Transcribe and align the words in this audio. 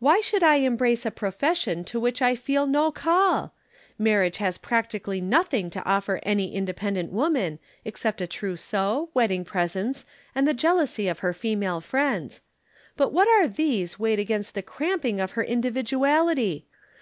"Why 0.00 0.20
should 0.20 0.42
I 0.42 0.56
embrace 0.56 1.06
a 1.06 1.10
profession 1.10 1.82
to 1.84 1.98
which 1.98 2.20
I 2.20 2.34
feel 2.34 2.66
no 2.66 2.92
call? 2.92 3.54
Marriage 3.98 4.36
has 4.36 4.58
practically 4.58 5.18
nothing 5.18 5.70
to 5.70 5.82
offer 5.86 6.20
any 6.24 6.54
independent 6.54 7.10
woman 7.10 7.58
except 7.82 8.20
a 8.20 8.26
trousseau, 8.26 9.08
wedding 9.14 9.46
presents, 9.46 10.04
and 10.34 10.46
the 10.46 10.52
jealousy 10.52 11.08
of 11.08 11.20
her 11.20 11.32
female 11.32 11.80
friends. 11.80 12.42
But 12.98 13.14
what 13.14 13.28
are 13.28 13.48
these 13.48 13.98
weighed 13.98 14.18
against 14.18 14.54
the 14.54 14.60
cramping 14.62 15.20
of 15.20 15.30
her 15.30 15.42
individuality? 15.42 16.66